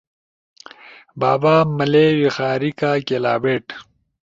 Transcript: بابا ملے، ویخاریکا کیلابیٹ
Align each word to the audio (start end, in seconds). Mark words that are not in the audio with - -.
بابا 1.19 1.55
ملے، 1.77 2.05
ویخاریکا 2.19 2.91
کیلابیٹ 3.07 3.65